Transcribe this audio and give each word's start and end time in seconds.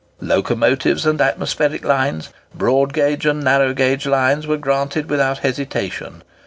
Locomotive 0.19 1.05
and 1.05 1.21
atmospheric 1.21 1.85
lines, 1.85 2.29
broad 2.55 2.91
gauge 2.91 3.27
and 3.27 3.43
narrow 3.43 3.71
gauge 3.71 4.07
lines, 4.07 4.47
were 4.47 4.57
granted 4.57 5.11
without 5.11 5.37
hesitation. 5.45 6.23